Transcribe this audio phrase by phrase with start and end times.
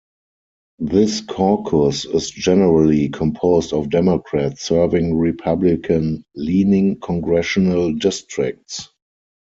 [0.79, 8.89] This caucus is generally composed of Democrats serving Republican leaning congressional districts.